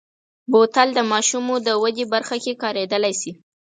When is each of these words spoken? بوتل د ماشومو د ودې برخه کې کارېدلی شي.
بوتل 0.51 0.89
د 0.97 0.99
ماشومو 1.11 1.55
د 1.67 1.67
ودې 1.81 2.05
برخه 2.13 2.37
کې 2.43 2.59
کارېدلی 2.63 3.13
شي. 3.21 3.31